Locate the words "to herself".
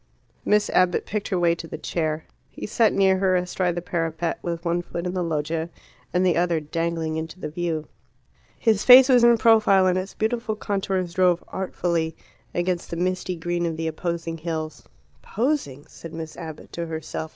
16.73-17.29